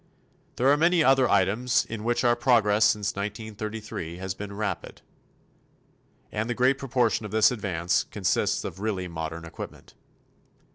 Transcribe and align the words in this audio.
There 0.55 0.67
are 0.67 0.77
many 0.77 1.03
other 1.03 1.29
items 1.29 1.85
in 1.85 2.03
which 2.03 2.23
our 2.23 2.35
progress 2.35 2.85
since 2.85 3.11
1933 3.15 4.17
has 4.17 4.33
been 4.33 4.51
rapid. 4.51 5.03
And 6.31 6.49
the 6.49 6.55
great 6.55 6.79
proportion 6.79 7.23
of 7.23 7.31
this 7.31 7.51
advance 7.51 8.05
consists 8.05 8.63
of 8.63 8.79
really 8.79 9.07
modern 9.07 9.45
equipment. 9.45 9.93